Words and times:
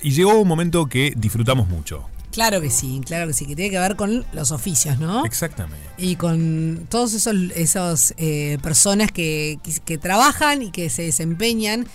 Y 0.00 0.12
llegó 0.12 0.38
un 0.40 0.46
momento 0.46 0.86
que 0.86 1.12
disfrutamos 1.16 1.66
mucho. 1.68 2.08
Claro 2.30 2.60
que 2.60 2.70
sí, 2.70 3.00
claro 3.04 3.26
que 3.26 3.32
sí, 3.32 3.46
que 3.46 3.56
tiene 3.56 3.68
que 3.72 3.80
ver 3.80 3.96
con 3.96 4.24
los 4.32 4.52
oficios, 4.52 5.00
¿no? 5.00 5.24
Exactamente. 5.24 5.84
Y 5.98 6.14
con 6.14 6.86
todos 6.88 7.14
esos, 7.14 7.34
esos 7.56 8.14
eh, 8.16 8.58
personas 8.62 9.10
que, 9.10 9.58
que- 9.64 9.80
que 9.84 9.98
trabajan 9.98 10.62
y 10.62 10.70
que 10.70 10.88
se 10.88 11.02
desempeñan 11.02 11.88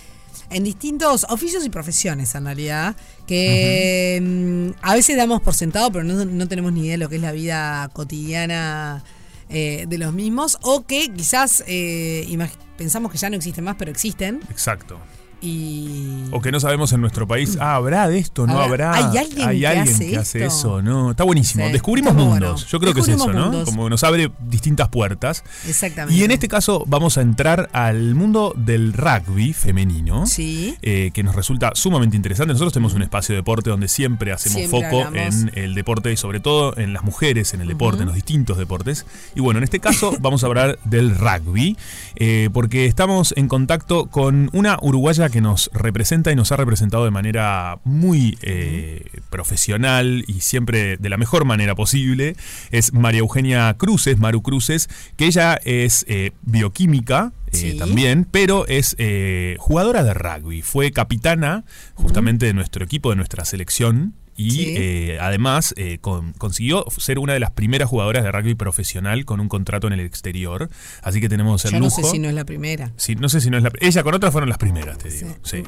en 0.50 0.64
distintos 0.64 1.24
oficios 1.30 1.64
y 1.64 1.70
profesiones, 1.70 2.34
en 2.34 2.44
realidad, 2.44 2.94
que 3.26 4.20
mm, 4.22 4.78
a 4.82 4.94
veces 4.94 5.16
damos 5.16 5.40
por 5.40 5.54
sentado, 5.54 5.90
pero 5.90 6.04
no, 6.04 6.26
no 6.26 6.46
tenemos 6.46 6.74
ni 6.74 6.80
idea 6.82 6.92
de 6.92 6.98
lo 6.98 7.08
que 7.08 7.16
es 7.16 7.22
la 7.22 7.32
vida 7.32 7.88
cotidiana 7.94 9.02
eh, 9.48 9.86
de 9.88 9.96
los 9.96 10.12
mismos, 10.12 10.58
o 10.60 10.84
que 10.84 11.10
quizás 11.10 11.64
eh, 11.66 12.28
pensamos 12.76 13.10
que 13.10 13.16
ya 13.16 13.30
no 13.30 13.36
existen 13.36 13.64
más, 13.64 13.76
pero 13.78 13.90
existen. 13.90 14.40
Exacto. 14.50 14.98
Y 15.44 16.24
O 16.30 16.40
que 16.40 16.50
no 16.50 16.58
sabemos 16.58 16.92
en 16.92 17.00
nuestro 17.00 17.26
país, 17.28 17.58
ah, 17.60 17.74
¿habrá 17.76 18.08
de 18.08 18.18
esto? 18.18 18.46
¿No 18.46 18.58
Habrá-? 18.60 18.94
¿hay 18.94 19.64
alguien 19.64 19.98
que 19.98 20.16
hace 20.16 20.44
esto? 20.44 20.58
eso? 20.78 20.82
No, 20.82 21.10
está 21.12 21.24
buenísimo. 21.24 21.66
Sí, 21.66 21.72
Descubrimos 21.72 22.12
está 22.12 22.24
mundos. 22.24 22.50
bueno. 22.52 22.66
Yo 22.66 22.80
creo 22.80 22.94
que 22.94 23.00
es 23.00 23.08
eso, 23.08 23.32
¿no? 23.32 23.64
Como 23.64 23.88
nos 23.90 24.02
abre 24.04 24.30
distintas 24.48 24.88
puertas. 24.88 25.44
exactamente. 25.68 26.18
Y 26.18 26.24
en 26.24 26.30
este 26.30 26.48
caso 26.48 26.84
vamos 26.86 27.18
a 27.18 27.22
entrar 27.22 27.68
al 27.72 28.14
mundo 28.14 28.54
del 28.56 28.92
rugby 28.92 29.52
femenino. 29.52 30.26
Sí. 30.26 30.76
eh, 30.82 31.10
que 31.12 31.22
nos 31.22 31.34
resulta 31.34 31.72
sumamente 31.74 32.16
interesante. 32.16 32.52
Nosotros 32.52 32.72
tenemos 32.72 32.94
un 32.94 33.02
espacio 33.02 33.34
de 33.34 33.40
deporte 33.40 33.70
donde 33.70 33.88
siempre 33.88 34.32
hacemos 34.32 34.58
Siempre 34.58 34.88
foco 34.90 35.04
hablamos. 35.06 35.34
en 35.42 35.52
el 35.54 35.74
deporte 35.74 36.10
y 36.12 36.16
sobre 36.16 36.40
todo 36.40 36.76
en 36.76 36.92
las 36.92 37.04
mujeres, 37.04 37.54
en 37.54 37.60
el 37.60 37.68
deporte, 37.68 38.00
en 38.02 38.06
los 38.06 38.14
distintos 38.14 38.56
deportes. 38.58 39.06
Y 39.34 39.40
bueno, 39.40 39.58
en 39.58 39.64
este 39.64 39.80
caso 39.80 40.16
vamos 40.20 40.42
a 40.42 40.46
hablar 40.46 40.78
del 40.84 41.14
rugby, 41.16 41.76
eh, 42.16 42.48
porque 42.52 42.86
estamos 42.86 43.34
en 43.36 43.48
contacto 43.48 44.06
con 44.06 44.50
una 44.52 44.78
uruguaya 44.80 45.28
que 45.34 45.40
nos 45.40 45.68
representa 45.72 46.30
y 46.30 46.36
nos 46.36 46.52
ha 46.52 46.56
representado 46.56 47.04
de 47.04 47.10
manera 47.10 47.80
muy 47.82 48.38
eh, 48.42 49.04
profesional 49.30 50.24
y 50.28 50.42
siempre 50.42 50.96
de 50.96 51.08
la 51.08 51.16
mejor 51.16 51.44
manera 51.44 51.74
posible. 51.74 52.36
Es 52.70 52.92
María 52.92 53.18
Eugenia 53.18 53.74
Cruces, 53.76 54.16
Maru 54.16 54.42
Cruces, 54.42 54.88
que 55.16 55.26
ella 55.26 55.58
es 55.64 56.06
eh, 56.08 56.30
bioquímica. 56.42 57.32
eh, 57.48 57.56
Sí. 57.56 57.76
también, 57.76 58.28
pero 58.30 58.64
es 58.68 58.94
eh, 58.98 59.56
jugadora 59.58 60.04
de 60.04 60.14
rugby. 60.14 60.62
Fue 60.62 60.92
capitana 60.92 61.64
justamente 61.94 62.46
de 62.46 62.54
nuestro 62.54 62.84
equipo, 62.84 63.10
de 63.10 63.16
nuestra 63.16 63.44
selección. 63.44 64.14
Y 64.36 64.50
Sí. 64.50 64.74
eh, 64.76 65.18
además 65.20 65.74
eh, 65.76 65.98
con- 66.00 66.32
consiguió 66.32 66.84
ser 66.98 67.18
una 67.20 67.34
de 67.34 67.40
las 67.40 67.52
primeras 67.52 67.88
jugadoras 67.88 68.24
de 68.24 68.32
rugby 68.32 68.54
profesional 68.54 69.24
con 69.24 69.38
un 69.40 69.48
contrato 69.48 69.86
en 69.86 69.92
el 69.92 70.00
exterior. 70.00 70.68
Así 71.02 71.20
que 71.20 71.28
tenemos 71.28 71.64
el 71.66 71.70
Yo 71.72 71.78
no 71.78 71.84
lujo. 71.86 72.02
sé 72.02 72.10
si 72.10 72.18
no 72.18 72.28
es 72.28 72.34
la 72.34 72.44
primera. 72.44 72.90
Sí, 72.96 73.14
no 73.14 73.28
sé 73.28 73.40
si 73.40 73.48
no 73.50 73.56
es 73.58 73.62
la. 73.62 73.70
Ella 73.80 74.02
con 74.02 74.14
otras 74.14 74.32
fueron 74.32 74.48
las 74.48 74.58
primeras, 74.58 74.98
te 74.98 75.08
digo. 75.08 75.34
Sí. 75.44 75.62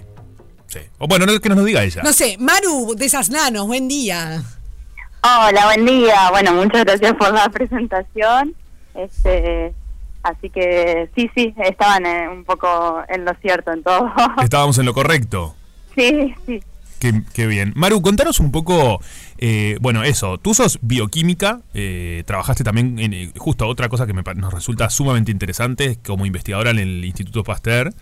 Sí. 0.67 0.81
O 0.98 1.06
bueno, 1.06 1.27
no, 1.27 1.39
que 1.39 1.48
nos 1.48 1.58
lo 1.58 1.64
diga 1.64 1.84
ella. 1.84 2.03
No 2.03 2.12
sé, 2.12 2.36
Maru 2.41 2.95
de 2.97 3.06
esas 3.06 3.31
nanos, 3.31 3.67
buen 3.69 3.86
día. 3.86 4.42
Hola, 5.23 5.67
buen 5.67 5.86
día. 5.86 6.30
Bueno, 6.30 6.55
muchas 6.55 6.84
gracias 6.84 7.14
por 7.14 7.33
la 7.33 7.48
presentación. 7.48 8.55
Este, 8.95 9.73
así 10.25 10.51
que 10.51 11.08
sí, 11.14 11.30
sí, 11.36 11.55
estaban 11.64 12.05
eh, 12.06 12.28
un 12.28 12.45
poco 12.45 13.01
en 13.08 13.25
lo 13.25 13.33
cierto 13.42 13.73
en 13.73 13.83
todo. 13.84 14.12
Estábamos 14.42 14.77
en 14.78 14.86
lo 14.86 14.92
correcto. 14.95 15.55
sí, 15.95 16.34
sí. 16.47 16.61
Qué, 16.98 17.47
bien. 17.47 17.72
Maru, 17.77 18.00
contanos 18.00 18.41
un 18.41 18.50
poco, 18.50 19.00
eh, 19.39 19.77
bueno, 19.80 20.02
eso, 20.02 20.39
tú 20.39 20.55
sos 20.55 20.78
bioquímica, 20.80 21.61
eh, 21.75 22.22
trabajaste 22.27 22.64
también 22.64 22.98
en 22.98 23.12
eh, 23.12 23.33
justo 23.36 23.66
otra 23.69 23.89
cosa 23.89 24.06
que 24.06 24.14
me 24.14 24.22
nos 24.34 24.52
resulta 24.52 24.89
sumamente 24.89 25.30
interesante 25.30 25.98
como 26.05 26.24
investigadora 26.27 26.70
en 26.70 26.78
el 26.78 27.05
Instituto 27.05 27.44
Pasteur. 27.44 27.92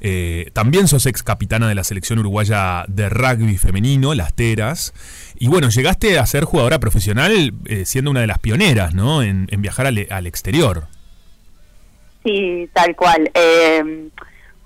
Eh, 0.00 0.50
también 0.52 0.86
sos 0.86 1.06
ex 1.06 1.22
capitana 1.22 1.66
de 1.66 1.74
la 1.74 1.82
selección 1.82 2.18
uruguaya 2.18 2.84
de 2.88 3.08
rugby 3.08 3.56
femenino, 3.56 4.14
las 4.14 4.34
Teras. 4.34 4.92
Y 5.38 5.48
bueno, 5.48 5.70
llegaste 5.70 6.18
a 6.18 6.26
ser 6.26 6.44
jugadora 6.44 6.78
profesional 6.78 7.54
siendo 7.84 8.10
una 8.10 8.20
de 8.20 8.26
las 8.26 8.38
pioneras, 8.38 8.94
¿no? 8.94 9.22
En, 9.22 9.48
en 9.50 9.62
viajar 9.62 9.86
al, 9.86 10.06
al 10.10 10.26
exterior. 10.26 10.88
Sí, 12.24 12.68
tal 12.72 12.94
cual. 12.94 13.30
Eh, 13.34 14.08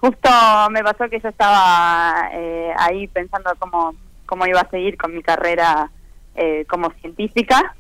justo 0.06 0.31
me 0.71 0.83
pasó 0.83 1.09
que 1.09 1.21
yo 1.21 1.28
estaba 1.28 2.31
eh, 2.33 2.72
ahí 2.78 3.06
pensando 3.09 3.50
cómo, 3.59 3.94
cómo 4.27 4.47
iba 4.47 4.61
a 4.61 4.71
seguir 4.71 4.97
con 4.97 5.15
mi 5.15 5.22
carrera 5.22 5.91
eh, 6.34 6.65
como 6.69 6.91
científica. 7.00 7.75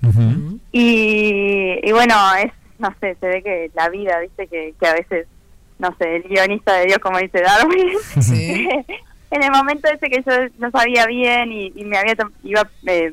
Y, 0.72 1.78
y 1.82 1.92
bueno, 1.92 2.14
es, 2.42 2.52
no 2.78 2.94
sé, 3.00 3.16
se 3.20 3.28
ve 3.28 3.42
que 3.42 3.70
la 3.74 3.88
vida, 3.88 4.18
viste, 4.20 4.46
que, 4.46 4.74
que 4.78 4.86
a 4.86 4.94
veces, 4.94 5.26
no 5.78 5.94
sé, 5.98 6.16
el 6.16 6.22
guionista 6.24 6.74
de 6.74 6.86
Dios, 6.86 6.98
como 6.98 7.18
dice 7.18 7.40
Darwin, 7.40 7.92
Sí. 8.20 8.68
en 9.30 9.42
el 9.42 9.50
momento 9.50 9.88
ese 9.88 10.08
que 10.08 10.22
yo 10.22 10.32
no 10.58 10.70
sabía 10.70 11.06
bien 11.06 11.52
y, 11.52 11.72
y 11.74 11.84
me 11.84 11.98
había 11.98 12.14
iba 12.44 12.68
eh, 12.86 13.12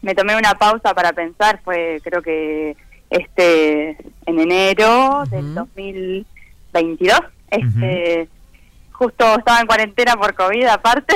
me 0.00 0.14
tomé 0.14 0.36
una 0.36 0.54
pausa 0.54 0.94
para 0.94 1.12
pensar 1.12 1.60
fue 1.64 2.00
creo 2.02 2.22
que 2.22 2.76
este 3.10 3.90
en 4.26 4.38
enero 4.38 5.24
del 5.30 5.46
Ujú. 5.46 5.54
2022 5.54 7.20
este 7.56 8.28
justo 8.92 9.36
estaba 9.38 9.60
en 9.60 9.66
cuarentena 9.66 10.14
por 10.16 10.34
covid 10.34 10.66
aparte 10.66 11.14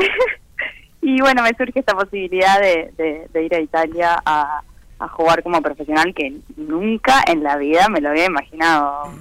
y 1.02 1.20
bueno 1.20 1.42
me 1.42 1.50
surge 1.56 1.78
esta 1.80 1.94
posibilidad 1.94 2.60
de, 2.60 2.92
de- 2.96 3.26
de 3.32 3.42
ir 3.44 3.54
a 3.54 3.60
Italia 3.60 4.16
a, 4.24 4.60
a 4.98 5.08
jugar 5.08 5.42
como 5.42 5.60
profesional 5.62 6.12
que 6.14 6.32
nunca 6.56 7.22
en 7.26 7.42
la 7.42 7.56
vida 7.56 7.88
me 7.88 8.00
lo 8.00 8.10
había 8.10 8.26
imaginado 8.26 9.12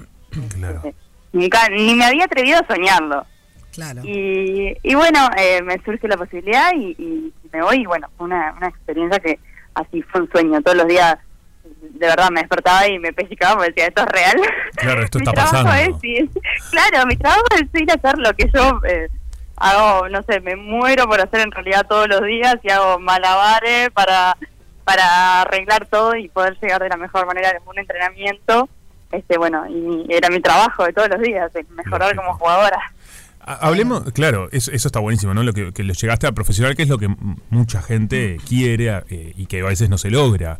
Claro. 0.57 0.81
nunca 1.31 1.69
ni 1.69 1.95
me 1.95 2.05
había 2.05 2.25
atrevido 2.25 2.59
a 2.59 2.67
soñarlo 2.73 3.25
Claro. 3.73 4.01
y, 4.05 4.73
y 4.83 4.95
bueno, 4.95 5.29
eh, 5.37 5.61
me 5.61 5.77
surge 5.83 6.07
la 6.07 6.15
posibilidad 6.15 6.71
y, 6.73 6.91
y 6.97 7.33
me 7.51 7.61
voy 7.61 7.81
y 7.81 7.85
bueno, 7.85 8.07
fue 8.17 8.25
una, 8.27 8.53
una 8.57 8.67
experiencia 8.69 9.19
que 9.19 9.37
así 9.73 10.01
fue 10.03 10.21
un 10.21 10.31
sueño. 10.31 10.61
Todos 10.61 10.77
los 10.77 10.87
días, 10.87 11.17
de 11.81 12.07
verdad, 12.07 12.29
me 12.31 12.41
despertaba 12.41 12.87
y 12.87 12.99
me 12.99 13.13
pellizcaba 13.13 13.55
porque 13.55 13.71
decía, 13.71 13.87
esto 13.87 14.01
es 14.03 14.07
real. 14.07 14.35
Claro, 14.75 15.03
esto 15.03 15.19
Mi 15.19 15.23
está 15.23 15.33
trabajo 15.33 15.63
pasando. 15.65 15.97
es 16.03 16.29
claro, 16.71 17.05
mi 17.07 17.15
trabajo 17.15 17.43
es 17.55 17.81
ir 17.81 17.89
a 17.91 17.93
hacer 17.95 18.17
lo 18.17 18.33
que 18.35 18.49
yo 18.53 18.81
eh, 18.87 19.07
hago, 19.57 20.09
no 20.09 20.21
sé, 20.23 20.39
me 20.41 20.55
muero 20.55 21.05
por 21.07 21.21
hacer 21.21 21.41
en 21.41 21.51
realidad 21.51 21.85
todos 21.87 22.07
los 22.07 22.21
días 22.23 22.55
y 22.63 22.69
hago 22.69 22.99
malabares 22.99 23.89
para, 23.91 24.35
para 24.83 25.41
arreglar 25.41 25.87
todo 25.87 26.15
y 26.15 26.27
poder 26.29 26.57
llegar 26.61 26.81
de 26.81 26.89
la 26.89 26.97
mejor 26.97 27.25
manera 27.25 27.49
en 27.51 27.57
un 27.67 27.79
entrenamiento. 27.79 28.69
Este, 29.11 29.37
bueno, 29.37 29.63
y 29.69 30.05
era 30.13 30.29
mi 30.29 30.41
trabajo 30.41 30.83
de 30.83 30.91
todos 30.91 31.07
los 31.09 31.21
días, 31.21 31.49
mejorar 31.69 32.09
Lógico. 32.09 32.23
como 32.23 32.37
jugadora. 32.37 32.79
Ha- 33.47 33.67
Hablemos, 33.67 34.11
claro, 34.11 34.49
eso, 34.51 34.71
eso 34.71 34.87
está 34.87 34.99
buenísimo, 34.99 35.33
¿no? 35.33 35.43
Lo 35.43 35.53
que, 35.53 35.71
que 35.71 35.83
lo 35.83 35.93
llegaste 35.93 36.27
a 36.27 36.31
profesional, 36.33 36.75
que 36.75 36.83
es 36.83 36.89
lo 36.89 36.97
que 36.97 37.07
mucha 37.49 37.81
gente 37.81 38.37
quiere 38.49 39.03
eh, 39.09 39.33
y 39.37 39.45
que 39.45 39.61
a 39.61 39.65
veces 39.65 39.89
no 39.89 39.97
se 39.97 40.09
logra. 40.09 40.57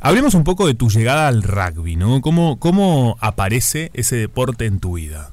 Hablemos 0.00 0.34
un 0.34 0.44
poco 0.44 0.66
de 0.66 0.74
tu 0.74 0.88
llegada 0.90 1.28
al 1.28 1.42
rugby, 1.42 1.96
¿no? 1.96 2.20
¿Cómo, 2.20 2.58
cómo 2.60 3.16
aparece 3.20 3.90
ese 3.94 4.16
deporte 4.16 4.66
en 4.66 4.78
tu 4.80 4.94
vida? 4.94 5.30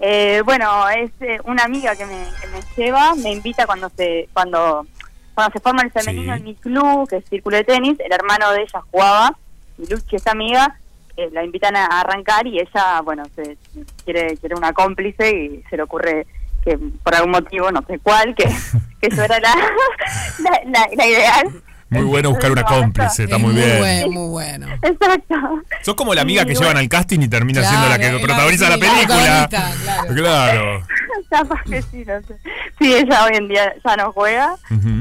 Eh, 0.00 0.42
bueno, 0.44 0.88
es 0.88 1.10
eh, 1.20 1.38
una 1.44 1.64
amiga 1.64 1.94
que 1.96 2.06
me, 2.06 2.24
que 2.40 2.46
me 2.48 2.60
lleva, 2.76 3.14
me 3.16 3.32
invita 3.32 3.66
cuando 3.66 3.90
se 3.96 4.28
cuando 4.32 4.86
cuando 5.34 5.52
se 5.52 5.60
forma 5.60 5.82
el 5.82 5.90
femenino 5.92 6.34
Sí. 6.34 6.38
en 6.40 6.44
mi 6.44 6.54
club, 6.56 7.08
que 7.08 7.16
es 7.16 7.24
Círculo 7.28 7.56
de 7.56 7.64
Tenis, 7.64 7.98
el 8.00 8.12
hermano 8.12 8.50
de 8.52 8.62
ella 8.62 8.80
jugaba, 8.90 9.36
y 9.76 9.86
Luchi, 9.88 10.16
esa 10.16 10.32
amiga, 10.32 10.78
eh, 11.16 11.28
la 11.32 11.44
invitan 11.44 11.76
a 11.76 11.86
arrancar 11.86 12.44
y 12.46 12.58
ella, 12.58 13.00
bueno, 13.04 13.22
se 13.36 13.56
quiere 14.04 14.36
quiere 14.38 14.56
una 14.56 14.72
cómplice 14.72 15.30
y 15.30 15.62
se 15.70 15.76
le 15.76 15.82
ocurre 15.84 16.26
que 16.64 16.76
por 17.04 17.14
algún 17.14 17.30
motivo, 17.32 17.70
no 17.70 17.82
sé 17.86 18.00
cuál, 18.00 18.34
que, 18.34 18.44
que 19.00 19.06
eso 19.08 19.22
era 19.22 19.38
la, 19.38 19.54
la, 20.40 20.60
la- 20.66 20.88
la 20.96 21.06
ideal. 21.06 21.62
Muy 21.90 22.02
bueno 22.04 22.30
buscar 22.30 22.50
una 22.52 22.64
cómplice, 22.64 23.24
está 23.24 23.36
Es 23.36 23.42
muy 23.42 23.54
bien. 23.54 23.78
bueno, 23.78 24.10
muy 24.10 24.28
bueno. 24.28 24.66
Exacto. 24.82 25.34
Sos 25.82 25.94
como 25.94 26.14
la 26.14 26.20
amiga 26.22 26.42
que 26.44 26.52
bueno. 26.52 26.60
llevan 26.60 26.76
al 26.76 26.88
casting 26.88 27.20
y 27.20 27.28
termina 27.28 27.60
Claro, 27.60 27.76
siendo 27.76 27.88
la 27.88 27.98
que 27.98 28.24
protagoniza 28.24 28.68
la 28.68 28.78
película. 28.78 29.46
claro. 29.48 30.14
Claro. 30.14 30.86
Capaz 31.30 31.62
que 31.64 31.82
sí, 31.82 32.04
no 32.06 32.20
sé. 32.22 32.36
Sí, 32.78 32.94
ella 32.94 33.24
hoy 33.24 33.36
en 33.36 33.48
día 33.48 33.74
ya 33.84 33.96
no 33.96 34.12
juega, 34.12 34.54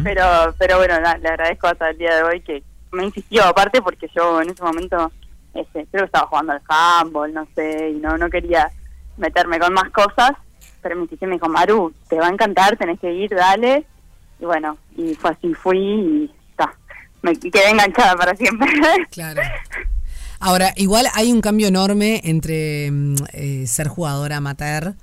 pero 0.04 0.56
pero 0.58 0.78
bueno, 0.78 1.00
la- 1.00 1.18
le 1.18 1.28
agradezco 1.30 1.68
hasta 1.68 1.90
el 1.90 1.98
día 1.98 2.16
de 2.16 2.24
hoy 2.24 2.42
que 2.42 2.64
me 2.92 3.06
insistió, 3.06 3.46
aparte 3.46 3.82
porque 3.82 4.10
yo 4.16 4.42
en 4.42 4.50
ese 4.50 4.64
momento 4.64 5.12
este, 5.54 5.86
creo 5.92 6.04
que 6.04 6.06
estaba 6.06 6.28
jugando 6.28 6.54
al 6.54 6.62
handball, 6.68 7.34
no 7.34 7.48
sé, 7.56 7.92
y 7.92 8.00
no 8.00 8.18
no 8.18 8.30
quería 8.30 8.70
meterme 9.18 9.60
con 9.60 9.74
más 9.74 9.90
cosas, 9.92 10.32
pero 10.82 10.96
me 10.96 11.04
insistió, 11.04 11.28
me 11.28 11.36
dijo, 11.36 11.50
Maru, 11.50 11.94
te 12.10 12.18
va 12.18 12.28
a 12.28 12.32
encantar, 12.32 12.78
tenés 12.78 13.00
que 13.00 13.12
ir, 13.14 13.30
dale, 13.34 13.86
y 14.40 14.46
bueno, 14.46 14.78
y 14.96 15.16
fue 15.16 15.32
así, 15.32 15.54
fui 15.54 15.78
y 15.80 16.32
me 17.22 17.36
quedé 17.38 17.70
enganchada 17.70 18.16
para 18.16 18.36
siempre. 18.36 18.68
Claro. 19.12 19.42
Ahora, 20.40 20.72
igual 20.76 21.08
hay 21.16 21.32
un 21.32 21.42
cambio 21.42 21.68
enorme 21.68 22.22
entre 22.24 22.92
mm, 22.92 23.16
eh, 23.34 23.66
ser 23.68 23.88
jugadora 23.88 24.38
amateur, 24.38 24.94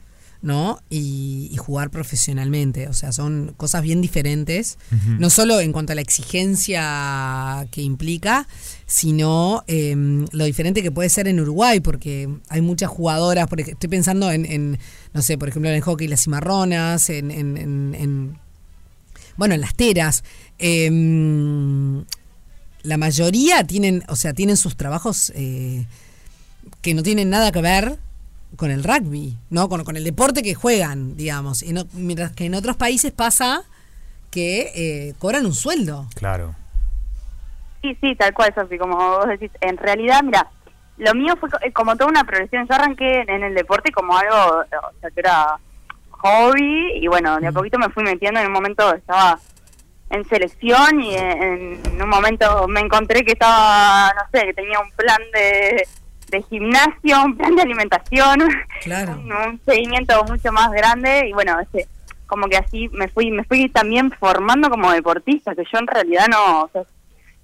¿no? 0.43 0.79
Y, 0.91 1.49
y 1.51 1.57
jugar 1.57 1.91
profesionalmente. 1.91 2.87
O 2.89 2.93
sea, 2.93 3.11
son 3.13 3.53
cosas 3.57 3.83
bien 3.83 4.01
diferentes. 4.01 4.79
No 5.19 5.31
solo 5.31 5.59
en 5.61 5.73
cuanto 5.73 5.93
a 5.93 5.95
la 5.97 6.03
exigencia 6.03 7.67
que 7.71 7.83
implica, 7.83 8.47
sino 8.87 9.65
eh, 9.67 9.95
lo 10.33 10.45
diferente 10.45 10.83
que 10.83 10.91
puede 10.93 11.09
ser 11.09 11.29
en 11.29 11.41
Uruguay, 11.41 11.81
porque 11.81 12.29
hay 12.49 12.61
muchas 12.61 12.91
jugadoras, 12.91 13.49
porque 13.49 13.63
estoy 13.73 13.89
pensando 13.89 14.31
en, 14.31 14.45
en, 14.47 14.79
no 15.13 15.23
sé, 15.23 15.39
por 15.39 15.49
ejemplo, 15.49 15.69
en 15.71 15.77
el 15.77 15.83
hockey 15.83 16.09
las 16.09 16.23
cimarronas, 16.23 17.11
en, 17.11 17.31
en, 17.31 17.57
en- 17.57 17.95
en 17.99 18.39
bueno, 19.37 19.55
en 19.55 19.61
las 19.61 19.75
teras. 19.75 20.25
em, 20.59 22.05
la 22.83 22.97
mayoría 22.99 23.65
tienen, 23.67 24.03
o 24.09 24.17
sea, 24.17 24.35
tienen 24.35 24.57
sus 24.57 24.77
trabajos 24.77 25.33
eh, 25.35 25.87
que 26.83 26.93
no 26.95 27.03
tienen 27.03 27.31
nada 27.31 27.51
que 27.51 27.63
ver 27.63 27.97
con 28.57 28.71
el 28.71 28.85
rugby, 28.85 29.37
¿no? 29.51 29.69
Con, 29.69 29.85
con 29.85 29.97
el 29.97 30.05
deporte 30.05 30.43
que 30.43 30.55
juegan, 30.55 31.17
digamos. 31.17 31.63
Y 31.63 31.73
no- 31.73 31.87
mientras 31.95 32.33
que 32.33 32.45
en 32.47 32.55
otros 32.55 32.77
países 32.77 33.11
pasa 33.11 33.63
que 34.31 34.71
eh, 34.75 35.15
cobran 35.19 35.47
un 35.47 35.55
sueldo. 35.55 36.07
Claro. 36.15 36.55
Sí, 37.83 37.97
sí, 38.01 38.15
tal 38.17 38.33
cual, 38.35 38.53
Sofi, 38.55 38.79
como 38.79 38.97
vos 38.97 39.27
decís. 39.29 39.51
En 39.61 39.77
realidad, 39.77 40.23
mira, 40.23 40.49
lo 40.99 41.15
mío 41.15 41.35
fue 41.41 41.49
eh, 41.63 41.73
como 41.73 41.97
toda 41.97 42.11
una 42.11 42.25
progresión. 42.25 42.67
Yo 42.69 42.75
arranqué 42.75 43.23
en 43.23 43.43
el 43.45 43.55
deporte 43.55 43.93
como 43.93 44.17
algo, 44.17 44.61
o 44.61 45.01
sea, 45.01 45.11
que 45.11 45.21
era 45.21 45.57
hobby 46.25 46.93
y 47.01 47.07
bueno, 47.07 47.39
de 47.39 47.49
a 47.49 47.53
poquito 47.53 47.79
me 47.79 47.91
fui 47.91 48.03
metiendo. 48.03 48.41
En 48.41 48.47
un 48.47 48.53
momento 48.53 48.95
estaba 48.95 49.39
en 50.11 50.25
selección 50.27 51.01
y 51.01 51.15
en, 51.15 51.81
en 51.85 52.03
un 52.03 52.09
momento 52.09 52.67
me 52.69 52.81
encontré 52.81 53.25
que 53.25 53.33
estaba, 53.33 54.13
no 54.15 54.23
sé, 54.33 54.47
que 54.47 54.55
tenía 54.55 54.79
un 54.81 54.91
plan 54.93 55.19
de, 55.33 55.87
de 56.31 56.43
gimnasio, 56.43 57.23
un 57.25 57.37
plan 57.37 57.55
de 57.57 57.63
alimentación, 57.63 58.39
Claro. 58.83 59.13
un, 59.13 59.33
un 59.51 59.61
seguimiento 59.67 60.23
mucho 60.25 60.51
más 60.53 60.71
grande 60.73 61.27
y 61.29 61.33
bueno, 61.33 61.59
este, 61.61 61.87
como 62.27 62.47
que 62.49 62.57
así 62.57 62.89
me 62.91 63.09
fui 63.09 63.31
me 63.31 63.45
fui 63.45 63.69
también 63.69 64.11
formando 64.13 64.71
como 64.71 64.91
deportista, 64.93 65.55
que 65.55 65.65
yo 65.71 65.79
en 65.79 65.87
realidad 65.87 66.27
no, 66.31 66.63
o 66.63 66.69
sea, 66.73 66.83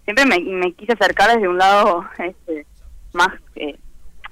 siempre 0.05 0.25
me, 0.25 0.39
me 0.41 0.73
quise 0.73 0.93
acercar 0.95 1.35
desde 1.35 1.49
un 1.49 1.59
lado 1.59 2.05
este, 2.19 2.67
más 3.13 3.29
eh, 3.57 3.77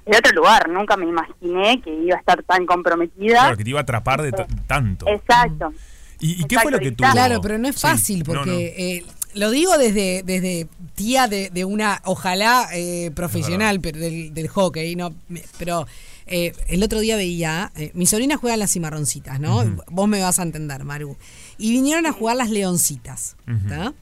de 0.09 0.17
otro 0.17 0.31
lugar, 0.33 0.69
nunca 0.69 0.97
me 0.97 1.05
imaginé 1.05 1.81
que 1.81 1.93
iba 1.93 2.15
a 2.15 2.19
estar 2.19 2.43
tan 2.43 2.65
comprometida. 2.65 3.39
Claro, 3.39 3.57
que 3.57 3.63
te 3.63 3.69
iba 3.69 3.79
a 3.79 3.83
atrapar 3.83 4.21
de 4.21 4.31
tanto. 4.67 5.07
Exacto. 5.07 5.73
¿Y, 6.19 6.41
y 6.41 6.45
qué 6.45 6.59
fue 6.59 6.71
lo 6.71 6.79
que 6.79 6.91
tuvo? 6.91 7.09
Claro, 7.11 7.39
pero 7.41 7.57
no 7.57 7.67
es 7.67 7.75
Sí, 7.75 7.81
fácil 7.81 8.19
no, 8.19 8.25
porque 8.25 8.75
eh, 8.77 9.05
lo 9.35 9.51
digo 9.51 9.77
desde, 9.77 10.23
desde 10.23 10.67
tía 10.95 11.27
de, 11.27 11.49
de 11.49 11.63
una, 11.65 12.01
ojalá 12.03 12.67
eh, 12.73 13.11
profesional 13.15 13.79
pero 13.79 13.99
del, 13.99 14.33
del 14.33 14.47
hockey, 14.49 14.95
no, 14.95 15.13
pero 15.57 15.87
eh, 16.25 16.51
el 16.67 16.83
otro 16.83 16.99
día 16.99 17.15
veía, 17.15 17.71
eh, 17.75 17.91
mi 17.93 18.05
sobrina 18.05 18.37
juega 18.37 18.55
en 18.55 18.59
las 18.59 18.71
cimarroncitas, 18.71 19.39
¿no? 19.39 19.63
Vos 19.87 20.07
me 20.07 20.21
vas 20.21 20.39
a 20.39 20.43
entender, 20.43 20.83
Maru. 20.83 21.15
Y 21.57 21.71
vinieron 21.71 22.05
a 22.05 22.11
jugar 22.11 22.35
las 22.37 22.49
leoncitas. 22.49 23.35
¿tá? 23.67 23.93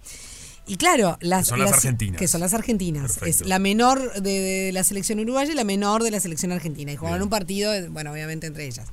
Y 0.67 0.75
claro, 0.75 1.17
las, 1.21 1.45
Que 1.45 1.49
son 1.49 1.59
las 1.59 1.71
argentinas. 1.73 2.19
Que 2.19 2.27
son 2.27 2.41
las 2.41 2.53
argentinas. 2.53 3.13
Perfecto. 3.13 3.43
Es 3.43 3.47
la 3.47 3.57
menor 3.59 4.21
de, 4.21 4.39
de 4.39 4.71
la 4.73 4.83
selección 4.83 5.19
uruguaya 5.19 5.51
y 5.51 5.55
la 5.55 5.63
menor 5.63 6.03
de 6.03 6.11
la 6.11 6.19
selección 6.19 6.51
argentina. 6.51 6.91
Y 6.91 6.95
jugaban 6.97 7.21
un 7.21 7.29
partido, 7.29 7.73
eh, 7.73 7.87
bueno, 7.89 8.11
obviamente 8.11 8.47
entre 8.47 8.65
ellas. 8.67 8.87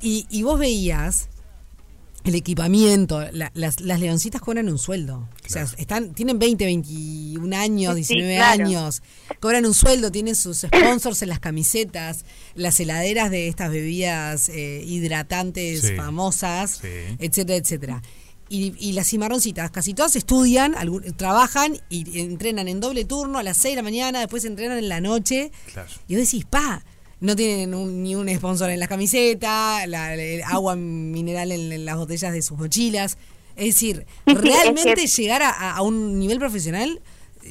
Y, 0.00 0.26
y 0.30 0.42
vos 0.44 0.58
veías 0.58 1.28
el 2.24 2.34
equipamiento, 2.34 3.20
la- 3.32 3.50
las, 3.54 3.80
las 3.80 3.98
leoncitas 3.98 4.42
cobran 4.42 4.68
un 4.68 4.78
sueldo. 4.78 5.26
O 5.46 5.48
sea, 5.48 5.66
están, 5.78 6.12
tienen 6.12 6.38
20, 6.38 6.64
21 6.66 7.56
años, 7.56 7.94
Sí, 7.96 8.04
sí, 8.04 8.14
19 8.14 8.36
claro. 8.36 8.64
años, 8.66 9.02
cobran 9.40 9.64
un 9.64 9.72
sueldo, 9.74 10.12
tienen 10.12 10.36
sus 10.36 10.58
sponsors 10.58 11.22
en 11.22 11.30
las 11.30 11.40
camisetas, 11.40 12.24
las 12.54 12.78
heladeras 12.78 13.30
de 13.30 13.48
estas 13.48 13.70
bebidas 13.70 14.50
eh, 14.50 14.82
hidratantes 14.86 15.80
Sí. 15.80 15.96
famosas, 15.96 16.80
Sí. 16.82 16.88
etcétera, 17.18 17.56
etcétera. 17.56 18.02
Y, 18.52 18.74
y 18.80 18.92
las 18.94 19.06
cimarroncitas, 19.08 19.70
casi 19.70 19.94
todas 19.94 20.16
estudian, 20.16 20.74
algún- 20.74 21.04
trabajan 21.16 21.78
y 21.88 22.18
entrenan 22.20 22.66
en 22.66 22.80
doble 22.80 23.04
turno 23.04 23.38
a 23.38 23.42
las 23.44 23.56
6 23.58 23.72
de 23.72 23.76
la 23.76 23.82
mañana, 23.84 24.18
después 24.18 24.44
entrenan 24.44 24.76
en 24.76 24.88
la 24.88 25.00
noche. 25.00 25.52
Claro. 25.72 25.88
Y 26.08 26.16
vos 26.16 26.24
decís, 26.24 26.44
pa, 26.46 26.82
no 27.20 27.36
tienen 27.36 27.74
un- 27.74 28.02
ni 28.02 28.16
un 28.16 28.28
sponsor 28.36 28.70
en 28.70 28.80
la 28.80 28.88
camiseta, 28.88 29.86
la, 29.86 30.14
el 30.14 30.42
agua 30.42 30.74
mineral 30.74 31.52
en, 31.52 31.70
en 31.72 31.84
las 31.84 31.96
botellas 31.96 32.32
de 32.32 32.42
sus 32.42 32.58
mochilas. 32.58 33.18
Es 33.54 33.66
decir, 33.74 34.04
Sí, 34.06 34.14
sí, 34.26 34.32
es 34.32 34.40
realmente 34.40 34.94
que- 34.94 35.06
llegar 35.06 35.42
a, 35.42 35.76
a 35.76 35.82
un 35.82 36.18
nivel 36.18 36.40
profesional 36.40 37.00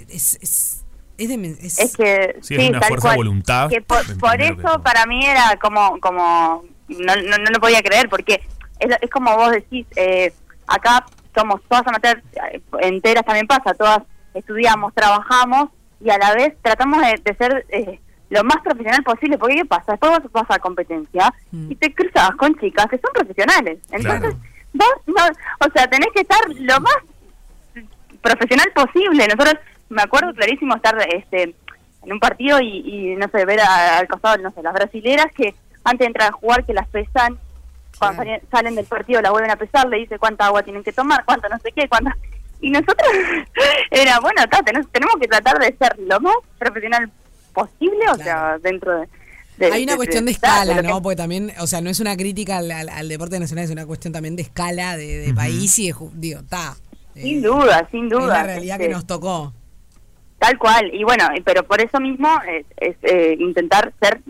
es, 0.09 0.37
es, 0.41 0.81
es, 1.17 1.29
demen- 1.29 1.57
es- 1.61 1.79
Es 1.79 1.95
que 1.95 2.35
Sí, 2.41 2.55
es 2.55 2.69
una 2.69 2.81
tal 2.81 2.89
fuerza 2.89 3.07
de 3.09 3.15
cual. 3.15 3.17
voluntad, 3.17 3.69
Que 3.69 3.81
por, 3.81 4.01
eso 4.41 4.55
todo. 4.61 4.83
para 4.83 5.05
mí 5.05 5.25
era 5.25 5.57
como 5.61 5.97
como 6.01 6.63
no, 6.89 7.15
no, 7.15 7.37
no 7.37 7.49
lo 7.53 7.59
podía 7.61 7.81
creer 7.81 8.09
porque 8.09 8.41
es, 8.81 8.89
es 9.01 9.09
como 9.09 9.33
vos 9.37 9.51
decís 9.51 9.85
eh, 9.95 10.33
acá 10.69 11.05
somos 11.35 11.61
todas 11.67 11.85
amateurs 11.87 12.21
eh, 12.51 12.61
enteras 12.81 13.25
también 13.25 13.47
pasa 13.47 13.73
todas 13.73 13.99
estudiamos 14.33 14.93
trabajamos 14.93 15.69
y 16.01 16.09
a 16.09 16.17
la 16.17 16.33
vez 16.33 16.53
tratamos 16.61 17.01
de, 17.01 17.21
de 17.23 17.35
ser 17.35 17.65
eh, 17.69 17.99
lo 18.29 18.43
más 18.43 18.57
profesional 18.63 19.03
posible 19.03 19.37
porque 19.37 19.55
qué 19.55 19.65
pasa 19.65 19.93
después 19.93 20.11
vos 20.23 20.31
vas 20.31 20.49
a 20.51 20.59
competencia 20.59 21.33
Mm. 21.51 21.71
y 21.71 21.75
te 21.75 21.93
cruzas 21.93 22.31
con 22.37 22.55
chicas 22.59 22.85
que 22.89 22.97
son 22.99 23.11
profesionales 23.13 23.79
entonces 23.91 24.35
vos 24.73 24.93
no 25.07 25.15
o 25.67 25.71
sea 25.73 25.87
tenés 25.87 26.09
que 26.13 26.21
estar 26.21 26.39
lo 26.49 26.79
más 26.79 26.95
profesional 28.21 28.71
posible. 28.75 29.25
Nosotros, 29.27 29.55
me 29.89 30.01
acuerdo 30.01 30.33
clarísimo 30.33 30.75
estar 30.75 30.95
este 31.15 31.55
en 32.03 32.13
un 32.13 32.19
partido 32.19 32.59
y, 32.61 32.67
y, 32.85 33.15
no 33.15 33.27
sé, 33.29 33.45
ver 33.45 33.59
a- 33.61 33.97
al 33.99 34.07
costado, 34.07 34.37
no 34.37 34.51
sé, 34.51 34.61
las 34.61 34.73
brasileras 34.73 35.27
que 35.35 35.53
antes 35.83 35.99
de 35.99 36.05
entrar 36.05 36.29
a 36.29 36.33
jugar 36.33 36.65
que 36.65 36.73
las 36.73 36.87
pesan, 36.89 37.37
cuando 37.99 38.23
salen, 38.23 38.41
salen 38.49 38.75
del 38.75 38.85
partido 38.85 39.21
las 39.21 39.31
vuelven 39.31 39.51
a 39.51 39.55
pesar, 39.57 39.87
le 39.87 39.97
dice 39.97 40.17
cuánta 40.17 40.45
agua 40.47 40.63
tienen 40.63 40.83
que 40.83 40.91
tomar, 40.93 41.23
cuánto 41.25 41.47
no 41.49 41.59
sé 41.59 41.71
qué, 41.75 41.87
cuánto... 41.87 42.09
Y 42.61 42.71
nosotros 42.71 43.07
era, 43.91 44.19
bueno, 44.19 44.41
ta, 44.49 44.61
tenemos, 44.63 44.89
tenemos 44.91 45.15
que 45.19 45.27
tratar 45.27 45.59
de 45.59 45.75
ser 45.77 45.97
lo 45.99 46.19
más 46.19 46.35
profesional 46.57 47.09
posible, 47.53 48.05
o 48.11 48.15
sea, 48.15 48.57
dentro 48.59 48.99
de... 49.01 49.07
de- 49.57 49.71
Hay 49.73 49.83
una 49.83 49.93
de- 49.93 49.97
cuestión 49.97 50.25
de 50.25 50.33
de- 50.33 50.39
ta, 50.39 50.63
escala, 50.63 50.81
que- 50.81 50.87
¿no? 50.87 51.01
Porque 51.01 51.15
también, 51.17 51.51
o 51.59 51.67
sea, 51.67 51.81
no 51.81 51.89
es 51.89 51.99
una 51.99 52.15
crítica 52.17 52.57
al, 52.57 52.71
al- 52.71 52.89
al 52.89 53.07
deporte 53.07 53.39
nacional, 53.39 53.65
es 53.65 53.71
una 53.71 53.85
cuestión 53.85 54.11
también 54.13 54.35
de 54.35 54.41
escala, 54.43 54.97
de, 54.97 55.19
de 55.19 55.27
Ujú. 55.27 55.35
país 55.35 55.77
y 55.79 55.87
de, 55.91 55.95
digo, 56.13 56.39
está. 56.39 56.75
Sin 57.15 57.41
duda, 57.41 57.87
sin 57.91 58.05
Es 58.05 58.11
duda. 58.11 58.27
la 58.27 58.43
realidad 58.43 58.77
que 58.77 58.83
este, 58.83 58.93
nos 58.95 59.05
tocó. 59.07 59.53
Tal 60.37 60.57
cual, 60.57 60.89
y 60.93 61.03
bueno, 61.03 61.25
y- 61.35 61.41
pero 61.41 61.63
por 61.63 61.81
eso 61.81 61.99
mismo 61.99 62.29
es, 62.47 62.65
es, 62.77 62.95
eh, 63.03 63.35
intentar 63.39 63.91
ser 64.01 64.21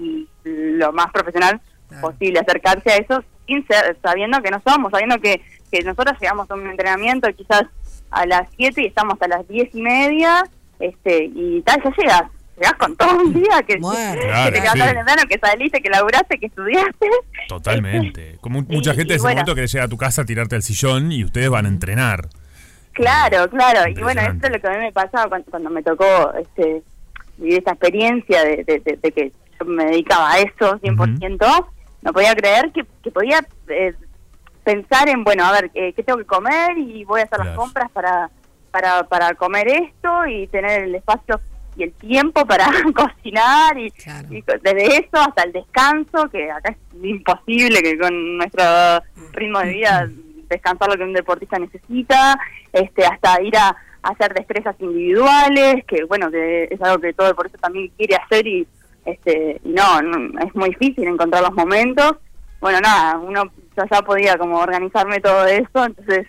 lo 0.43 0.91
más 0.91 1.11
profesional 1.11 1.61
Claro. 1.87 2.07
posible, 2.11 2.39
acercarse 2.39 2.91
a 2.91 2.95
eso 2.97 3.23
sin 3.49 3.65
ser, 3.67 3.97
sabiendo 4.01 4.41
que 4.41 4.51
no 4.51 4.61
somos, 4.65 4.91
sabiendo 4.91 5.19
que, 5.19 5.41
que 5.71 5.81
nosotros 5.83 6.15
llegamos 6.21 6.49
a 6.49 6.53
un 6.55 6.69
entrenamiento 6.69 7.27
quizás 7.35 7.63
a 8.11 8.25
las 8.25 8.47
7 8.57 8.81
y 8.81 8.85
estamos 8.87 9.13
hasta 9.13 9.27
las 9.27 9.47
10 9.47 9.73
y 9.75 9.81
media, 9.81 10.43
este 10.79 11.25
y 11.25 11.61
tal, 11.63 11.81
ya 11.83 11.91
llegas, 11.97 12.23
llegas 12.55 12.73
con 12.73 12.95
todo 12.95 13.17
un 13.17 13.33
día, 13.33 13.61
que, 13.67 13.77
Bueno, 13.77 14.13
que 14.21 14.27
Claro, 14.27 14.51
te 14.53 14.61
quedaste 14.61 14.79
sí. 14.87 14.93
temprano, 14.95 15.21
que 15.29 15.39
saliste, 15.39 15.81
que 15.81 15.89
laburaste, 15.89 16.37
que 16.39 16.45
estudiaste. 16.45 17.07
Totalmente. 17.47 18.37
Como 18.41 18.59
Y- 18.59 18.75
mucha 18.75 18.93
gente 18.93 19.13
y 19.13 19.15
en 19.15 19.15
ese 19.15 19.21
bueno. 19.23 19.35
momento 19.41 19.55
que 19.55 19.67
llega 19.67 19.83
a 19.85 19.87
tu 19.87 19.97
casa 19.97 20.21
a 20.21 20.25
tirarte 20.25 20.55
al 20.55 20.63
sillón 20.63 21.11
y 21.11 21.23
ustedes 21.23 21.49
van 21.49 21.65
a 21.65 21.69
entrenar. 21.69 22.27
Claro, 22.93 23.49
claro. 23.49 23.89
Y 23.89 24.01
bueno, 24.01 24.21
esto 24.21 24.47
es 24.47 24.53
lo 24.53 24.59
que 24.59 24.67
a 24.67 24.71
mí 24.71 24.77
me 24.77 24.91
pasaba 24.91 25.29
cuando, 25.29 25.49
cuando 25.49 25.69
me 25.69 25.81
tocó 25.83 26.33
este, 26.39 26.81
vivir 27.37 27.59
esta 27.59 27.71
experiencia 27.71 28.43
de, 28.43 28.63
de- 28.65 28.79
de- 28.79 28.99
de 29.01 29.11
que 29.11 29.31
yo 29.59 29.65
me 29.65 29.85
dedicaba 29.85 30.31
a 30.33 30.39
eso 30.39 30.79
100%. 30.81 31.67
No 32.01 32.13
podía 32.13 32.33
creer 32.35 32.71
que, 32.71 32.85
que 33.03 33.11
podía 33.11 33.39
eh, 33.67 33.93
pensar 34.63 35.09
en, 35.09 35.23
bueno, 35.23 35.45
a 35.45 35.51
ver, 35.51 35.71
eh, 35.73 35.93
¿qué 35.93 36.03
tengo 36.03 36.19
que 36.19 36.25
comer? 36.25 36.77
Y 36.77 37.03
voy 37.03 37.21
a 37.21 37.23
hacer 37.25 37.39
las 37.39 37.55
compras 37.57 37.89
para, 37.91 38.29
para, 38.71 39.03
para 39.03 39.33
comer 39.35 39.67
esto 39.67 40.25
y 40.27 40.47
tener 40.47 40.83
el 40.83 40.95
espacio 40.95 41.39
y 41.75 41.83
el 41.83 41.93
tiempo 41.93 42.45
para 42.45 42.65
cocinar 42.95 43.77
y, 43.77 43.89
Claro. 43.91 44.27
y 44.31 44.41
co- 44.41 44.53
desde 44.61 44.97
eso 44.97 45.17
hasta 45.17 45.43
el 45.43 45.51
descanso, 45.53 46.29
que 46.29 46.51
acá 46.51 46.69
es 46.71 46.77
imposible 47.03 47.81
que 47.81 47.97
con 47.97 48.37
nuestro 48.37 48.63
ritmo 49.33 49.59
de 49.59 49.69
vida 49.69 50.09
descansar 50.49 50.89
lo 50.89 50.97
que 50.97 51.03
un 51.03 51.13
deportista 51.13 51.59
necesita, 51.59 52.37
este 52.73 53.05
hasta 53.05 53.41
ir 53.41 53.55
a, 53.57 53.69
a 54.01 54.09
hacer 54.09 54.33
destrezas 54.33 54.75
individuales, 54.79 55.85
que 55.85 56.03
bueno, 56.05 56.29
que 56.31 56.63
es 56.71 56.81
algo 56.81 56.99
que 56.99 57.13
todo 57.13 57.27
deportista 57.27 57.59
también 57.59 57.89
quiere 57.97 58.15
hacer 58.15 58.45
y 58.47 58.67
este 59.11 59.61
y 59.63 59.69
no, 59.69 60.01
no, 60.01 60.39
es 60.39 60.53
muy 60.55 60.69
difícil 60.69 61.07
encontrar 61.07 61.43
los 61.43 61.53
momentos. 61.53 62.17
Bueno, 62.61 62.79
nada, 62.81 63.17
uno 63.17 63.45
yo 63.77 63.83
ya 63.89 64.01
podía 64.01 64.37
como 64.37 64.57
organizarme 64.59 65.19
todo 65.19 65.45
eso, 65.45 65.85
entonces 65.85 66.27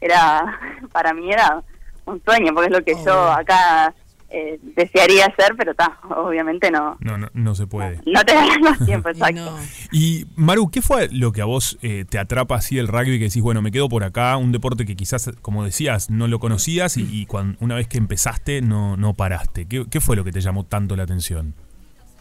era 0.00 0.58
para 0.92 1.12
mí 1.12 1.30
era 1.30 1.62
un 2.06 2.22
sueño, 2.24 2.52
porque 2.54 2.70
es 2.70 2.76
lo 2.78 2.84
que 2.84 2.94
yo 3.04 3.30
acá 3.30 3.94
eh, 4.30 4.58
desearía 4.62 5.26
hacer, 5.26 5.54
pero 5.56 5.70
está, 5.70 5.98
obviamente 6.10 6.70
no. 6.70 6.98
No, 7.00 7.16
no, 7.16 7.28
no 7.32 7.54
se 7.54 7.66
puede. 7.66 8.00
No 8.04 8.22
te 8.24 8.34
das 8.34 8.46
los 8.60 8.78
tiempos, 8.86 9.12
Y 9.14 9.20
exacto. 9.20 9.44
no. 9.44 9.58
Y 9.90 10.26
Maru, 10.36 10.70
¿qué 10.70 10.82
fue 10.82 11.08
lo 11.10 11.32
que 11.32 11.40
a 11.40 11.46
vos 11.46 11.78
eh, 11.82 12.04
te 12.08 12.18
atrapa 12.18 12.56
así 12.56 12.76
del 12.76 12.88
rugby 12.88 13.18
que 13.18 13.24
decís, 13.24 13.42
bueno, 13.42 13.62
me 13.62 13.72
quedo 13.72 13.88
por 13.88 14.04
acá, 14.04 14.36
un 14.36 14.52
deporte 14.52 14.84
que 14.84 14.96
quizás, 14.96 15.30
como 15.40 15.64
decías, 15.64 16.10
no 16.10 16.28
lo 16.28 16.40
conocías 16.40 16.98
y, 16.98 17.02
y 17.02 17.26
una 17.60 17.74
vez 17.74 17.88
que 17.88 17.96
empezaste 17.98 18.60
no, 18.60 18.96
no 18.96 19.14
paraste? 19.14 19.66
¿Qué, 19.66 19.86
qué 19.90 20.00
fue 20.00 20.14
lo 20.16 20.24
que 20.24 20.32
te 20.32 20.40
llamó 20.40 20.64
tanto 20.64 20.94
la 20.94 21.04
atención? 21.04 21.54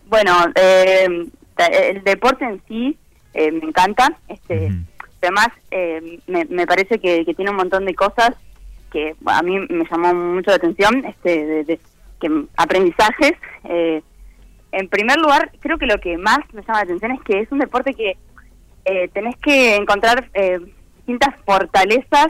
Bueno, 0.09 0.31
eh, 0.55 1.07
el 1.71 2.03
deporte 2.03 2.45
en 2.45 2.61
sí 2.67 2.97
eh, 3.33 3.51
me 3.51 3.65
encanta. 3.67 4.17
Este. 4.27 4.71
Además, 5.21 5.47
eh, 5.71 6.19
me, 6.27 6.45
me 6.45 6.67
parece 6.67 6.99
que, 6.99 7.25
que 7.25 7.33
tiene 7.33 7.51
un 7.51 7.57
montón 7.57 7.85
de 7.85 7.95
cosas 7.95 8.31
que 8.91 9.15
a 9.25 9.41
mí 9.41 9.59
me 9.69 9.83
llamó 9.89 10.13
mucho 10.13 10.51
la 10.51 10.57
atención, 10.57 11.03
este, 11.05 11.45
de, 11.45 11.63
de- 11.63 11.79
que 12.21 12.45
aprendizajes. 12.55 13.33
eh, 13.65 14.01
en 14.71 14.89
primer 14.89 15.17
lugar, 15.17 15.51
creo 15.59 15.77
que 15.77 15.85
lo 15.87 15.97
que 15.99 16.17
más 16.17 16.39
me 16.53 16.61
llama 16.61 16.79
la 16.79 16.83
atención 16.83 17.11
es 17.11 17.21
que 17.23 17.39
es 17.39 17.51
un 17.51 17.59
deporte 17.59 17.93
que 17.93 18.17
eh, 18.85 19.07
tenés 19.13 19.35
que 19.37 19.75
encontrar 19.75 20.29
eh, 20.33 20.59
distintas 20.97 21.33
fortalezas 21.45 22.27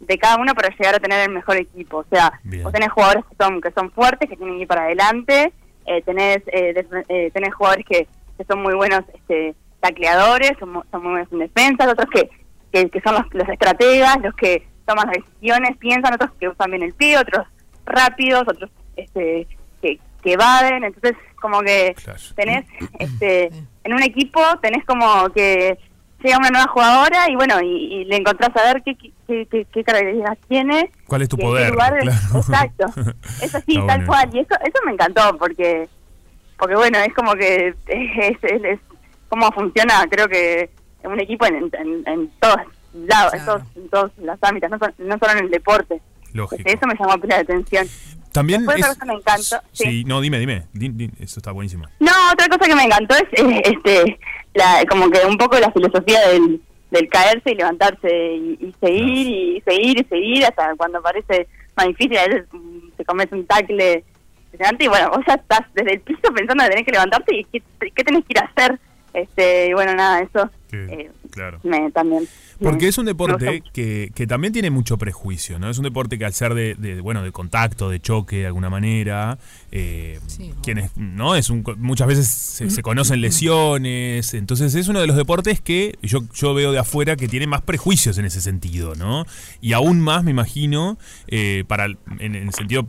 de 0.00 0.18
cada 0.18 0.36
uno 0.36 0.54
para 0.54 0.68
llegar 0.68 0.94
a 0.94 1.00
tener 1.00 1.28
el 1.28 1.34
mejor 1.34 1.56
equipo. 1.56 1.98
O 1.98 2.04
sea, 2.10 2.40
Bien. 2.44 2.62
vos 2.62 2.72
tenés 2.72 2.90
jugadores 2.92 3.24
que 3.28 3.36
son, 3.42 3.60
que 3.60 3.70
son 3.72 3.90
fuertes, 3.90 4.28
que 4.28 4.36
tienen 4.36 4.56
que 4.56 4.62
ir 4.62 4.68
para 4.68 4.82
adelante, 4.84 5.52
eh, 5.88 6.02
tenés, 6.02 6.38
eh, 6.48 6.74
eh, 7.08 7.30
tenés 7.32 7.54
jugadores 7.54 7.84
que, 7.86 8.06
que 8.36 8.44
son 8.44 8.62
muy 8.62 8.74
buenos 8.74 9.02
este, 9.14 9.54
tacleadores, 9.80 10.52
son, 10.58 10.82
son 10.90 11.02
muy 11.02 11.12
buenos 11.12 11.32
en 11.32 11.38
defensa, 11.38 11.90
otros 11.90 12.08
que, 12.12 12.28
que, 12.72 12.90
que 12.90 13.00
son 13.00 13.14
los, 13.14 13.24
los 13.32 13.48
estrategas, 13.48 14.18
los 14.22 14.34
que 14.34 14.66
toman 14.86 15.06
las 15.06 15.24
decisiones, 15.24 15.76
piensan, 15.78 16.14
otros 16.14 16.30
que 16.38 16.48
usan 16.48 16.70
bien 16.70 16.82
el 16.82 16.94
pie, 16.94 17.18
otros 17.18 17.46
rápidos, 17.86 18.42
otros 18.46 18.70
este, 18.96 19.46
que, 19.80 19.98
que 20.22 20.32
evaden, 20.32 20.84
entonces 20.84 21.16
como 21.40 21.60
que 21.60 21.94
tenés 22.34 22.66
este 22.98 23.50
en 23.84 23.94
un 23.94 24.02
equipo 24.02 24.40
tenés 24.60 24.84
como 24.84 25.30
que 25.30 25.78
llega 26.22 26.36
una 26.36 26.50
nueva 26.50 26.66
jugadora 26.66 27.30
y 27.30 27.36
bueno 27.36 27.60
y, 27.62 27.94
y 27.94 28.04
le 28.06 28.16
encontrás 28.16 28.50
a 28.56 28.72
ver 28.72 28.82
qué 28.82 28.96
qué, 28.96 29.12
qué, 29.28 29.66
qué 29.72 29.84
características 29.84 30.38
tiene 30.48 30.90
¿Cuál 31.06 31.22
es 31.22 31.28
tu 31.28 31.36
poder? 31.36 31.70
lugar- 31.72 31.98
Claro. 32.00 32.38
exacto 32.38 32.86
eso 33.42 33.58
sí 33.66 33.74
Está 33.76 33.86
tal 33.86 33.86
bueno. 33.86 34.06
cual 34.06 34.30
y 34.32 34.38
eso 34.40 34.54
eso 34.64 34.78
me 34.86 34.92
encantó 34.92 35.36
porque 35.38 35.88
porque 36.58 36.74
bueno 36.74 36.98
es 36.98 37.14
como 37.14 37.34
que 37.34 37.68
es, 37.68 38.36
es, 38.42 38.64
es 38.64 38.80
cómo 39.28 39.50
funciona 39.52 40.04
creo 40.10 40.26
que 40.28 40.70
en 41.04 41.10
un 41.12 41.20
equipo 41.20 41.46
en, 41.46 41.56
en, 41.56 42.02
en 42.06 42.30
todos 42.40 42.56
lados 42.94 43.34
en, 43.34 43.40
Claro. 43.44 43.58
todos, 43.58 43.76
en 43.76 43.88
todos 43.90 44.10
los 44.18 44.38
ámbitos 44.42 44.70
no, 44.70 44.78
son- 44.78 44.94
no 44.98 45.18
solo 45.18 45.32
en 45.38 45.44
el 45.44 45.50
deporte 45.50 46.00
Lógico. 46.34 46.62
Eso 46.66 46.86
me 46.86 46.94
llamó 46.98 47.18
pila 47.20 47.36
de 47.36 47.40
atención 47.42 47.86
También 48.32 48.60
Después 48.60 48.78
otra 48.78 48.90
es- 48.92 48.98
cosa 48.98 49.06
me 49.06 49.14
encantó, 49.18 49.66
Sí. 49.72 49.84
sí. 49.84 50.04
no, 50.04 50.20
dime, 50.20 50.38
dime. 50.38 50.64
Di- 50.74 50.90
di- 50.90 51.10
Eso 51.20 51.40
está 51.40 51.52
buenísimo. 51.52 51.84
No, 52.00 52.12
otra 52.32 52.46
cosa 52.48 52.66
que 52.66 52.74
me 52.74 52.84
encantó 52.84 53.14
es 53.16 53.22
eh, 53.32 53.62
este 53.64 54.18
la, 54.54 54.84
como 54.90 55.08
que 55.10 55.20
un 55.26 55.38
poco 55.38 55.58
la 55.58 55.70
filosofía 55.72 56.28
del, 56.28 56.60
del 56.90 57.08
caerse 57.08 57.50
y 57.50 57.54
levantarse 57.54 58.08
y, 58.10 58.58
y 58.60 58.74
seguir 58.80 59.28
y 59.28 59.60
seguir 59.60 60.00
y 60.00 60.04
seguir 60.04 60.44
hasta 60.44 60.74
cuando 60.76 61.02
parece 61.02 61.46
más 61.76 61.86
difícil, 61.86 62.16
a 62.16 62.26
veces 62.26 62.44
mm, 62.52 62.90
te 62.96 63.04
comes 63.04 63.30
un 63.32 63.46
tackle 63.46 64.04
y 64.78 64.88
bueno, 64.88 65.10
vos 65.10 65.20
ya 65.26 65.34
estás 65.34 65.60
desde 65.74 65.94
el 65.94 66.00
piso 66.00 66.32
pensando 66.34 66.64
que 66.64 66.70
tenés 66.70 66.84
que 66.84 66.92
levantarte 66.92 67.36
y 67.36 67.44
qué, 67.44 67.62
qué 67.94 68.04
tenés 68.04 68.24
que 68.24 68.32
ir 68.32 68.38
a 68.38 68.46
hacer. 68.46 68.78
Este, 69.12 69.68
y 69.68 69.72
bueno, 69.72 69.94
nada, 69.94 70.20
eso 70.20 70.50
eh, 70.72 71.10
claro. 71.38 71.60
me 71.62 71.90
también. 71.90 72.26
Porque 72.60 72.86
me- 72.86 72.88
es 72.88 72.98
un 72.98 73.06
deporte 73.06 73.62
que, 73.72 74.10
que 74.14 74.26
también 74.26 74.52
tiene 74.52 74.70
mucho 74.70 74.98
prejuicio, 74.98 75.58
¿no? 75.60 75.70
Es 75.70 75.78
un 75.78 75.84
deporte 75.84 76.18
que 76.18 76.24
al 76.24 76.32
ser 76.32 76.54
de, 76.54 76.74
de, 76.74 77.00
bueno 77.00 77.22
de 77.22 77.30
contacto, 77.30 77.88
de 77.88 78.00
choque 78.00 78.38
de 78.38 78.46
alguna 78.46 78.68
manera, 78.68 79.38
eh, 79.70 80.18
quienes, 80.62 80.96
¿no? 80.96 81.36
Es 81.36 81.50
un, 81.50 81.62
muchas 81.78 82.08
veces 82.08 82.26
se, 82.26 82.68
se 82.70 82.82
conocen 82.82 83.20
lesiones, 83.20 84.34
entonces 84.34 84.74
es 84.74 84.88
uno 84.88 85.00
de 85.00 85.06
los 85.06 85.16
deportes 85.16 85.60
que 85.60 85.98
yo, 86.02 86.20
yo 86.34 86.52
veo 86.54 86.72
de 86.72 86.78
afuera 86.78 87.14
que 87.16 87.28
tiene 87.28 87.46
más 87.46 87.62
prejuicios 87.62 88.18
en 88.18 88.24
ese 88.24 88.40
sentido, 88.40 88.94
¿no? 88.96 89.24
Y 89.60 89.72
aún 89.72 90.00
más, 90.00 90.24
me 90.24 90.30
imagino, 90.32 90.98
eh, 91.28 91.64
para 91.68 91.84
el- 91.84 91.98
en, 92.18 92.34
en 92.34 92.48
el 92.48 92.54
sentido 92.54 92.88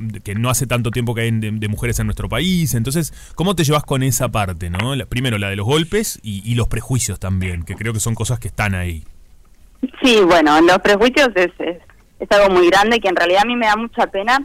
de 0.00 0.20
que 0.20 0.34
no 0.34 0.50
hace 0.50 0.66
tanto 0.66 0.90
tiempo 0.90 1.14
que 1.14 1.22
hay 1.22 1.30
de, 1.30 1.52
de 1.52 1.68
mujeres 1.68 1.98
en 2.00 2.06
nuestro 2.06 2.28
país, 2.28 2.74
entonces, 2.74 3.14
¿cómo 3.36 3.54
te 3.54 3.62
llevas 3.64 3.84
con 3.84 4.02
esa 4.02 4.30
parte, 4.30 4.68
¿no? 4.68 4.94
La- 4.96 5.06
primero 5.06 5.38
la 5.38 5.48
de 5.48 5.56
los 5.56 5.64
golpes 5.66 6.18
y, 6.24 6.42
y 6.50 6.54
los 6.56 6.66
prejuicios 6.68 7.20
también, 7.20 7.62
que 7.62 7.75
creo 7.76 7.92
que 7.92 8.00
son 8.00 8.14
cosas 8.14 8.38
que 8.38 8.48
están 8.48 8.74
ahí. 8.74 9.04
Sí, 10.02 10.20
bueno, 10.24 10.60
los 10.60 10.78
prejuicios 10.78 11.30
es, 11.34 11.52
es, 11.58 11.78
es 12.18 12.30
algo 12.30 12.54
muy 12.54 12.68
grande 12.68 12.98
que 13.00 13.08
en 13.08 13.16
realidad 13.16 13.42
a 13.42 13.46
mí 13.46 13.56
me 13.56 13.66
da 13.66 13.76
mucha 13.76 14.06
pena 14.06 14.44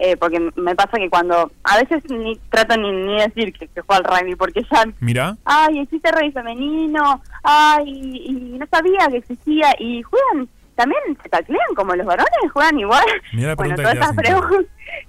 eh, 0.00 0.16
porque 0.16 0.38
me 0.54 0.76
pasa 0.76 0.96
que 0.96 1.10
cuando 1.10 1.50
a 1.64 1.76
veces 1.76 2.02
ni 2.08 2.36
trato 2.50 2.76
ni, 2.76 2.92
ni 2.92 3.18
decir 3.18 3.52
que, 3.52 3.66
que 3.66 3.80
juego 3.80 3.94
al 3.94 4.04
rugby 4.04 4.36
porque 4.36 4.64
ya, 4.70 4.84
Mira, 5.00 5.36
ay, 5.44 5.80
existe 5.80 6.12
rugby 6.12 6.30
femenino, 6.30 7.20
ay, 7.42 7.84
y 7.88 8.32
no 8.58 8.66
sabía 8.70 9.08
que 9.10 9.16
existía 9.16 9.74
y 9.80 10.02
juegan, 10.02 10.48
también 10.76 11.00
se 11.20 11.28
taclean 11.28 11.74
como 11.74 11.96
los 11.96 12.06
varones, 12.06 12.52
juegan 12.52 12.78
igual. 12.78 13.04
Mira 13.32 13.48
la 13.48 13.54
bueno, 13.56 13.74
todas 13.74 13.96
esas 13.96 14.14
preguntas, 14.14 14.66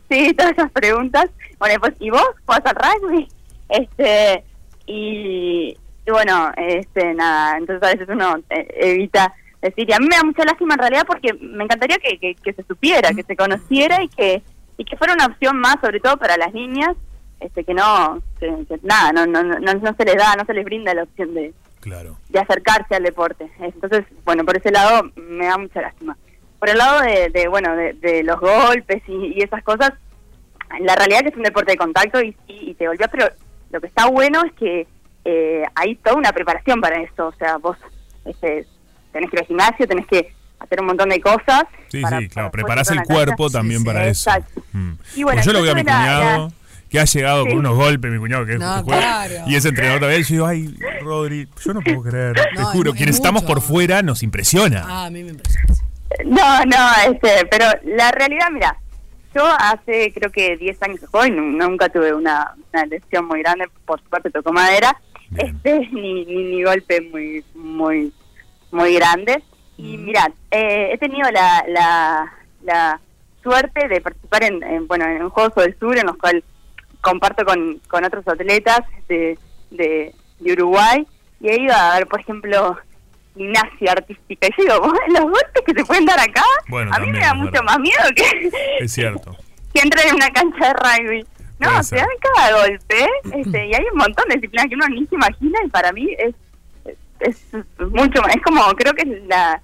sí, 0.09 0.33
todas 0.33 0.53
esas 0.53 0.71
preguntas. 0.71 1.25
Bueno, 1.59 1.79
pues, 1.81 1.93
¿y 1.99 2.09
vos 2.09 2.27
juegas 2.47 2.65
al 2.65 2.75
rugby? 2.75 3.27
Este, 3.69 4.43
y, 4.87 5.77
y 6.09 6.11
bueno, 6.11 6.51
este, 6.57 7.13
nada, 7.13 7.57
entonces 7.57 7.87
a 7.87 7.91
veces 7.93 8.09
uno 8.09 8.37
eh, 8.49 8.67
evita 8.79 9.31
decir, 9.61 9.87
y 9.87 9.93
a 9.93 9.99
mí 9.99 10.07
me 10.09 10.15
da 10.15 10.23
mucha 10.23 10.43
lástima 10.43 10.73
en 10.73 10.79
realidad 10.79 11.03
porque 11.05 11.33
me 11.33 11.65
encantaría 11.65 11.97
que, 11.97 12.17
que, 12.17 12.33
que 12.33 12.53
se 12.53 12.63
supiera, 12.63 13.11
que 13.13 13.21
se 13.21 13.35
conociera 13.35 14.01
y 14.01 14.09
que 14.09 14.41
y 14.77 14.85
que 14.85 14.97
fuera 14.97 15.13
una 15.13 15.25
opción 15.25 15.57
más, 15.59 15.75
sobre 15.81 15.99
todo 15.99 16.17
para 16.17 16.37
las 16.37 16.53
niñas, 16.53 16.95
este 17.41 17.63
que 17.63 17.73
no, 17.73 18.23
que, 18.39 18.47
que 18.67 18.79
nada, 18.81 19.11
no, 19.11 19.27
no, 19.27 19.43
no, 19.43 19.73
no 19.73 19.95
se 19.95 20.05
les 20.05 20.15
da, 20.15 20.35
no 20.35 20.45
se 20.45 20.53
les 20.53 20.63
brinda 20.63 20.93
la 20.93 21.03
opción 21.03 21.33
de, 21.33 21.53
claro. 21.81 22.17
de 22.29 22.39
acercarse 22.39 22.95
al 22.95 23.03
deporte. 23.03 23.51
Entonces, 23.59 24.05
bueno, 24.23 24.45
por 24.45 24.57
ese 24.57 24.71
lado 24.71 25.11
me 25.15 25.45
da 25.45 25.57
mucha 25.57 25.81
lástima. 25.81 26.17
Por 26.57 26.69
el 26.69 26.77
lado 26.77 27.01
de, 27.01 27.29
de 27.29 27.47
bueno, 27.49 27.75
de, 27.75 27.93
de 27.93 28.23
los 28.23 28.39
golpes 28.39 29.03
y, 29.07 29.33
y 29.37 29.43
esas 29.43 29.61
cosas, 29.63 29.91
la 30.79 30.95
realidad 30.95 31.19
es 31.19 31.23
que 31.23 31.29
es 31.29 31.37
un 31.37 31.43
deporte 31.43 31.73
de 31.73 31.77
contacto 31.77 32.21
y, 32.21 32.35
y, 32.47 32.71
y 32.71 32.73
te 32.73 32.87
golpea, 32.87 33.09
pero 33.09 33.27
lo 33.71 33.81
que 33.81 33.87
está 33.87 34.07
bueno 34.07 34.41
es 34.45 34.53
que 34.53 34.87
eh, 35.25 35.63
hay 35.75 35.95
toda 35.97 36.15
una 36.15 36.31
preparación 36.31 36.81
para 36.81 37.01
eso. 37.01 37.27
O 37.27 37.33
sea, 37.33 37.57
vos 37.57 37.77
este, 38.25 38.65
tenés 39.11 39.29
que 39.29 39.35
ir 39.37 39.41
al 39.41 39.47
gimnasio, 39.47 39.87
tenés 39.87 40.07
que 40.07 40.33
hacer 40.59 40.79
un 40.81 40.87
montón 40.87 41.09
de 41.09 41.21
cosas. 41.21 41.63
Sí, 41.89 42.01
para- 42.01 42.19
sí, 42.19 42.25
para 42.27 42.33
claro. 42.33 42.51
Preparás 42.51 42.91
el 42.91 43.03
cuerpo 43.03 43.49
también 43.49 43.79
sí, 43.79 43.85
para 43.85 44.07
eso. 44.07 44.29
exacto. 44.29 44.61
Mm. 44.73 44.91
Y 45.15 45.23
bueno, 45.23 45.37
Pues 45.37 45.45
yo 45.45 45.53
lo 45.53 45.61
veo 45.61 45.71
a 45.71 45.75
mi 45.75 45.83
la- 45.83 45.93
cuñado, 45.93 46.47
la- 46.47 46.53
que 46.89 46.99
ha 46.99 47.05
llegado 47.05 47.43
Sí. 47.43 47.49
con 47.49 47.59
unos 47.59 47.75
golpes, 47.75 48.11
mi 48.11 48.17
cuñado 48.17 48.45
que, 48.45 48.57
No, 48.57 48.77
que 48.77 48.83
juega, 48.83 49.01
claro. 49.27 49.33
y 49.47 49.55
es 49.55 49.65
entrenador 49.65 49.99
también. 50.01 50.23
Yo 50.23 50.27
digo, 50.33 50.45
ay, 50.47 50.75
Rodri, 51.01 51.47
yo 51.63 51.73
no 51.73 51.81
puedo 51.81 52.01
creer. 52.01 52.33
Te 52.33 52.61
No, 52.61 52.65
juro, 52.67 52.91
es- 52.91 52.97
quienes 52.97 53.15
es 53.15 53.19
estamos 53.21 53.43
por 53.43 53.61
fuera 53.61 54.01
nos 54.01 54.23
impresiona. 54.23 54.83
Ah, 54.87 55.05
a 55.05 55.09
mí 55.11 55.23
me 55.23 55.29
impresiona. 55.29 55.67
No, 56.25 56.65
no, 56.65 57.13
este, 57.13 57.45
pero 57.51 57.65
la 57.95 58.11
realidad, 58.11 58.47
mira, 58.51 58.75
yo 59.35 59.45
hace 59.45 60.11
creo 60.11 60.31
que 60.31 60.57
10 60.57 60.81
años 60.81 60.99
que 60.99 61.05
juego 61.05 61.27
y 61.27 61.31
nu- 61.31 61.51
nunca 61.57 61.87
tuve 61.89 62.11
una, 62.13 62.55
una 62.73 62.85
lesión 62.87 63.25
muy 63.27 63.41
grande, 63.43 63.67
por 63.85 64.01
suerte 64.09 64.31
tocó 64.31 64.51
madera, 64.51 64.99
Bien. 65.31 65.47
este, 65.55 65.79
ni, 65.91 66.25
ni, 66.25 66.43
ni 66.55 66.63
golpe 66.63 67.01
muy, 67.01 67.43
muy, 67.55 68.11
muy 68.71 68.95
grande. 68.95 69.41
Y 69.77 69.97
mira, 69.97 70.29
eh, 70.51 70.89
he 70.93 70.97
tenido 70.97 71.29
la, 71.31 71.63
la, 71.67 72.33
la 72.63 72.99
suerte 73.41 73.87
de 73.87 74.01
participar 74.01 74.43
en, 74.43 74.61
en, 74.63 74.87
bueno, 74.87 75.05
en 75.05 75.29
Juegos 75.29 75.55
del 75.55 75.77
Sur, 75.79 75.97
en 75.97 76.07
los 76.07 76.17
cuales 76.17 76.43
comparto 77.01 77.45
con, 77.45 77.79
con 77.87 78.03
otros 78.03 78.27
atletas 78.27 78.81
de, 79.07 79.37
de, 79.71 80.13
de 80.39 80.51
Uruguay, 80.53 81.07
y 81.39 81.47
he 81.47 81.61
ido 81.61 81.73
a 81.73 81.95
ver, 81.95 82.07
por 82.07 82.19
ejemplo, 82.19 82.77
gimnasia 83.37 83.93
artística. 83.93 84.47
Y 84.47 84.51
yo 84.57 84.63
digo, 84.63 84.79
"Bueno, 84.81 84.99
los 85.07 85.21
golpes 85.31 85.63
que 85.65 85.73
se 85.73 85.85
pueden 85.85 86.05
dar 86.05 86.19
acá, 86.19 86.43
Bueno, 86.67 86.91
a 86.93 86.99
mí 86.99 87.05
también, 87.05 87.13
me 87.13 87.19
da 87.21 87.29
es 87.31 87.35
mucho 87.37 87.51
verdad. 87.51 87.63
más 87.65 87.79
miedo 87.79 88.03
que, 88.15 88.49
Es 88.83 88.91
cierto. 88.91 89.37
que 89.73 89.79
entrar 89.81 90.05
en 90.07 90.15
una 90.15 90.29
cancha 90.31 90.67
de 90.67 90.73
rugby. 90.73 91.25
No, 91.59 91.83
se 91.83 91.95
dan 91.97 92.07
cada 92.33 92.61
golpe, 92.61 93.07
este, 93.33 93.67
y 93.67 93.73
hay 93.73 93.83
un 93.91 93.97
montón 93.97 94.25
de 94.29 94.35
disciplinas 94.35 94.65
que 94.67 94.75
uno 94.75 94.87
ni 94.89 95.05
se 95.07 95.15
imagina, 95.15 95.59
y 95.65 95.69
para 95.69 95.91
mí 95.91 96.07
es, 96.17 96.33
es, 97.19 97.37
mucho 97.79 98.21
más, 98.21 98.35
es 98.35 98.41
como, 98.43 98.63
creo 98.75 98.93
que 98.93 99.01
es 99.03 99.23
la 99.27 99.61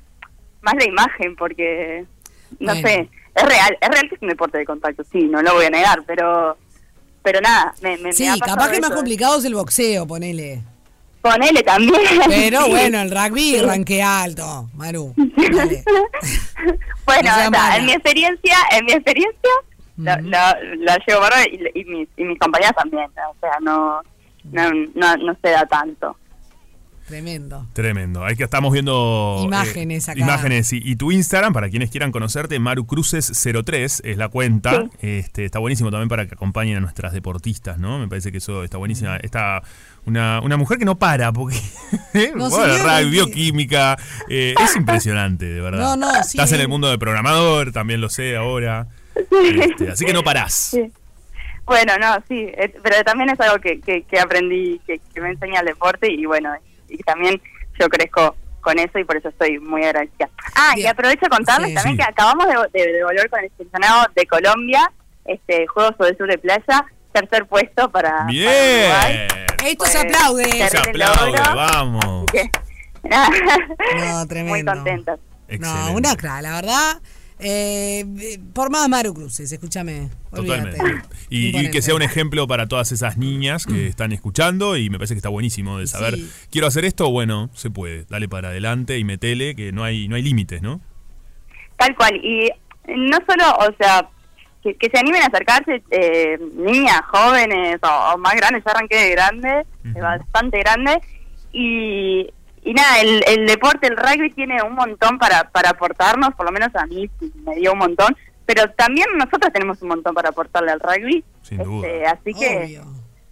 más 0.62 0.74
la 0.76 0.86
imagen, 0.86 1.36
porque, 1.36 2.06
no 2.60 2.74
Bueno. 2.74 2.88
sé, 2.88 3.10
es 3.36 3.44
real, 3.44 3.78
es 3.80 3.90
real 3.90 4.10
que 4.10 4.16
es 4.16 4.22
un 4.22 4.30
deporte 4.30 4.58
de 4.58 4.66
contacto, 4.66 5.04
sí, 5.12 5.24
no 5.24 5.42
lo 5.42 5.54
voy 5.54 5.66
a 5.66 5.70
negar, 5.70 6.04
pero 6.06 6.58
pero 7.24 7.42
nada, 7.42 7.74
me, 7.82 7.98
me, 7.98 8.04
me 8.04 8.14
Sí, 8.14 8.28
ha 8.28 8.36
pasado 8.38 8.56
capaz 8.58 8.72
que 8.72 8.82
más 8.82 8.92
complicado 8.92 9.40
es 9.40 9.46
el 9.46 9.56
boxeo, 9.56 10.06
ponele. 10.06 10.62
Ponele 11.22 11.64
también. 11.64 12.00
Pero 12.28 12.62
Sí. 12.66 12.70
bueno, 12.70 13.02
el 13.02 13.10
rugby 13.10 13.60
ranque 13.62 14.04
alto, 14.04 14.70
Maru. 14.76 15.12
Bueno, 17.06 17.30
o 17.32 17.52
sea, 17.52 17.78
en 17.78 17.86
mi 17.86 17.92
experiencia, 17.94 18.58
en 18.72 18.86
mi 18.86 18.92
experiencia, 18.94 19.50
la, 19.98 20.20
la, 20.22 20.58
la 20.78 20.98
llevo 21.06 21.22
bárbaro 21.22 21.44
y, 21.52 21.80
y 21.80 21.86
mis, 21.86 22.10
y 22.18 22.24
mis 22.24 22.40
compañeras 22.40 22.76
también, 22.76 23.06
o 23.06 23.36
sea, 23.40 23.58
no, 23.62 24.02
no, 24.52 24.72
no, 24.94 25.18
no 25.18 25.38
se 25.42 25.50
da 25.50 25.66
tanto. 25.66 26.18
Tremendo. 27.08 27.68
Tremendo. 27.74 28.26
Ahí 28.26 28.36
que 28.36 28.44
estamos 28.44 28.74
viendo 28.74 29.40
Imágenes 29.44 30.10
acá. 30.10 30.20
Imágenes 30.20 30.74
y, 30.74 30.82
y 30.84 30.96
tu 30.96 31.12
Instagram 31.12 31.54
para 31.54 31.70
quienes 31.70 31.92
quieran 31.92 32.12
conocerte, 32.12 32.58
Maru 32.58 32.88
Cruces 32.88 33.32
03 33.64 34.02
es 34.04 34.18
la 34.18 34.30
cuenta. 34.30 34.86
Este, 35.02 35.46
está 35.46 35.60
buenísimo 35.60 35.92
también 35.92 36.10
para 36.10 36.26
que 36.26 36.34
acompañen 36.34 36.78
a 36.78 36.80
nuestras 36.80 37.14
deportistas, 37.14 37.78
¿no? 37.78 38.00
Me 38.00 38.08
parece 38.08 38.32
que 38.32 38.40
eso 38.40 38.64
está 38.64 38.80
buenísima. 38.80 39.18
Está 39.18 39.62
una, 40.08 40.42
una 40.42 40.58
mujer 40.58 40.80
que 40.80 40.86
no 40.86 40.98
para 40.98 41.32
porque 41.32 41.58
¿eh? 42.16 42.32
No, 42.36 42.50
bueno, 42.50 42.76
radio, 42.84 43.10
bioquímica, 43.12 43.98
eh, 44.28 44.56
es 44.60 44.76
impresionante, 44.76 45.46
de 45.46 45.62
verdad. 45.62 45.80
No, 45.80 45.96
no, 45.96 46.12
sí. 46.24 46.40
Estás 46.40 46.54
en 46.54 46.62
el 46.62 46.68
mundo 46.68 46.90
de 46.90 46.98
programador, 46.98 47.72
también 47.72 48.02
lo 48.02 48.10
sé 48.10 48.36
ahora. 48.36 48.88
Este, 49.16 49.90
así 49.92 50.06
que 50.06 50.14
no 50.14 50.24
parás. 50.24 50.54
Sí. 50.54 50.92
Bueno, 51.66 51.94
no, 52.00 52.16
sí, 52.28 52.48
eh, 52.58 52.74
pero 52.84 53.04
también 53.04 53.30
es 53.32 53.40
algo 53.40 53.60
que, 53.60 53.80
que, 53.82 54.04
que 54.04 54.20
aprendí, 54.20 54.80
que, 54.86 55.00
que 55.14 55.22
me 55.22 55.30
enseña 55.30 55.62
el 55.62 55.66
deporte 55.68 56.12
y 56.12 56.26
bueno, 56.26 56.54
y 56.88 56.98
también 57.00 57.42
yo 57.80 57.88
crezco 57.90 58.36
con 58.62 58.78
eso 58.78 59.00
y 59.00 59.04
por 59.04 59.18
eso 59.18 59.30
estoy 59.30 59.58
muy 59.60 59.84
agradecida. 59.84 60.30
Ah, 60.56 60.74
y 60.78 60.86
aprovecho 60.86 61.22
de 61.26 61.30
contarles 61.30 61.70
Sí. 61.70 61.76
también 61.76 61.96
Sí. 61.98 62.04
que 62.04 62.10
acabamos 62.10 62.48
de, 62.72 62.80
de, 62.80 62.92
de 62.94 63.04
volver 63.04 63.30
con 63.30 63.44
el 63.44 63.50
seleccionado 63.58 64.06
de 64.16 64.26
Colombia, 64.28 64.92
este 65.26 65.66
Juegos 65.68 65.98
del 66.00 66.18
Sur 66.18 66.28
de 66.30 66.38
Playa, 66.38 66.86
tercer 67.12 67.46
puesto 67.48 67.90
para, 67.92 68.12
para 68.12 68.26
Bien. 68.26 68.92
Uruguay. 68.92 69.28
Esto 69.66 69.86
se 69.86 70.00
Pues, 70.04 70.16
aplaude. 70.16 70.70
Se 70.70 70.78
aplaude, 70.78 71.40
vamos. 71.56 72.06
Así 72.06 72.26
que, 72.32 72.50
No, 73.10 74.28
tremendo. 74.28 74.50
Muy 74.52 74.66
contentas. 74.66 75.20
Excelente. 75.48 75.90
No, 75.92 75.96
una 75.96 76.16
cra, 76.16 76.42
la 76.42 76.52
verdad. 76.54 77.02
Eh, 77.40 78.40
por 78.54 78.72
más 78.72 78.88
Maru 78.88 79.14
Cruces, 79.14 79.52
escúchame. 79.52 80.10
Totalmente. 80.34 80.78
Y, 81.30 81.70
que 81.70 81.82
sea 81.82 81.96
un 81.96 82.02
ejemplo 82.02 82.48
para 82.48 82.68
todas 82.68 82.92
esas 82.92 83.18
niñas 83.18 83.66
que 83.66 83.88
están 83.88 84.12
escuchando 84.14 84.78
y 84.78 84.90
me 84.90 84.98
parece 84.98 85.16
que 85.16 85.20
está 85.20 85.30
buenísimo 85.30 85.78
de 85.80 85.88
saber, 85.88 86.16
Sí. 86.16 86.32
quiero 86.50 86.68
hacer 86.68 86.86
esto, 86.86 87.10
bueno, 87.12 87.50
se 87.54 87.70
puede, 87.70 88.06
dale 88.10 88.30
para 88.30 88.50
adelante 88.50 88.98
y 88.98 89.04
metele, 89.04 89.56
que 89.56 89.72
no 89.72 89.84
hay, 89.84 90.08
no 90.08 90.16
hay 90.16 90.22
límites, 90.22 90.62
¿no? 90.62 90.80
Tal 91.78 91.96
cual. 91.96 92.16
Y 92.24 92.50
no 92.88 93.18
solo, 93.28 93.44
o 93.60 93.76
sea, 93.78 94.08
que, 94.64 94.76
que 94.76 94.90
se 94.90 94.98
animen 94.98 95.22
a 95.22 95.26
acercarse 95.26 95.84
eh, 95.92 96.40
niñas, 96.56 97.02
jóvenes 97.10 97.78
o, 97.84 98.14
o 98.14 98.18
más 98.18 98.36
grandes. 98.36 98.64
Yo 98.64 98.72
arranqué 98.72 98.96
de 98.96 99.10
grande, 99.12 99.66
de 99.84 100.02
bastante 100.02 100.60
grande. 100.60 101.02
Y, 101.52 102.28
y 102.66 102.74
nada, 102.74 103.00
el, 103.00 103.24
el 103.28 103.46
deporte, 103.46 103.88
el 103.88 103.96
rugby 103.96 104.32
tiene 104.34 104.62
un 104.64 104.74
montón 104.74 105.20
para, 105.20 105.50
para 105.52 105.70
aportarnos, 105.70 106.34
por 106.34 106.48
lo 106.48 106.52
menos 106.52 106.76
a 106.76 106.86
mí 106.88 107.10
me 107.46 107.56
dio 107.56 107.74
un 107.74 107.80
montón. 107.80 108.16
Pero 108.48 108.70
también 108.72 109.08
nosotros 109.18 109.54
tenemos 109.54 109.82
un 109.82 109.90
montón 109.90 110.14
para 110.14 110.30
aportarle 110.30 110.72
al 110.72 110.80
rugby. 110.80 111.24
Sin 111.44 111.60
duda. 111.60 111.88
Este, 111.88 112.06
así 112.06 112.34
que 112.34 112.58
Obvio. 112.58 112.86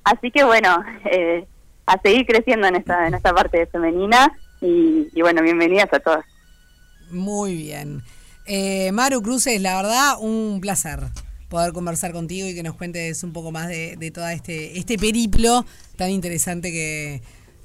Así 0.03 0.31
que 0.31 0.43
bueno, 0.43 0.83
eh, 1.11 1.45
a 1.85 1.99
seguir 2.01 2.25
creciendo 2.25 2.67
en 2.67 2.75
esta, 2.75 3.07
en 3.07 3.15
esta 3.15 3.33
parte 3.33 3.65
femenina 3.67 4.31
y, 4.61 5.09
y 5.13 5.21
bueno, 5.21 5.41
bienvenidas 5.41 5.91
a 5.93 5.99
todas. 5.99 6.25
Muy 7.09 7.55
bien. 7.55 8.03
Eh, 8.45 8.91
Maru 8.91 9.21
Cruces, 9.21 9.59
la 9.61 9.77
verdad, 9.77 10.15
un 10.19 10.59
placer 10.61 10.99
poder 11.49 11.71
conversar 11.71 12.11
contigo 12.13 12.47
y 12.47 12.55
que 12.55 12.63
nos 12.63 12.75
cuentes 12.75 13.23
un 13.23 13.31
poco 13.31 13.51
más 13.51 13.67
de, 13.67 13.95
de 13.97 14.09
todo 14.09 14.27
este, 14.27 14.77
este 14.77 14.97
periplo 14.97 15.65
tan 15.95 16.09
interesante 16.09 16.71
que... 16.71 17.21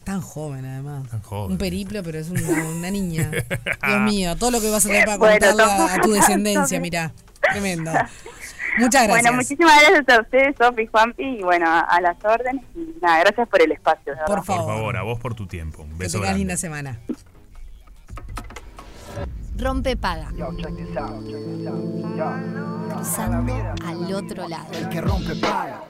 Tan 0.09 0.23
joven, 0.23 0.65
además. 0.65 1.07
Tan 1.11 1.21
joven. 1.21 1.53
Un 1.53 1.59
periplo, 1.59 2.03
pero 2.03 2.19
es 2.19 2.31
una, 2.31 2.41
una 2.65 2.91
niña. 2.91 3.31
Dios 3.87 4.01
mío, 4.01 4.37
todo 4.37 4.51
lo 4.53 4.59
que 4.61 4.71
vas 4.71 4.83
a 4.87 4.89
tener 4.89 5.05
para 5.05 5.19
Bueno, 5.19 5.47
contarle 5.47 5.63
a, 5.63 5.95
a 5.97 6.01
tu 6.01 6.13
descendencia, 6.15 6.81
mira. 6.81 7.13
Tremendo. 7.43 7.91
Muchas 8.79 9.05
gracias. 9.05 9.09
Bueno, 9.09 9.33
muchísimas 9.35 9.81
gracias 9.83 10.09
a 10.19 10.23
ustedes, 10.23 10.57
Sofi, 10.57 10.87
Juanpi, 10.87 11.23
y 11.41 11.43
bueno, 11.43 11.67
a, 11.69 11.81
a 11.81 12.01
las 12.01 12.17
órdenes. 12.25 12.65
Y 12.75 12.95
nada, 13.03 13.21
gracias 13.21 13.47
por 13.49 13.61
el 13.61 13.71
espacio. 13.73 14.15
de 14.15 14.19
Por 14.27 14.29
verdad. 14.29 14.35
Por 14.37 14.45
favor. 14.47 14.75
favor, 14.77 14.97
a 14.97 15.03
vos 15.03 15.21
por 15.21 15.35
tu 15.35 15.47
tiempo. 15.47 15.83
Un 15.83 15.91
que 15.91 15.97
beso 15.99 16.13
tengas 16.13 16.29
grande. 16.29 16.39
linda 16.39 16.57
semana. 16.57 16.99
Rompe 19.59 19.95
paga. 19.97 20.31
Cruzando 22.95 23.53
al 23.87 24.15
otro 24.15 24.49
lado. 24.49 24.73
El 24.73 24.89
que 24.89 25.01
rompe 25.03 25.35
paga. 25.37 25.83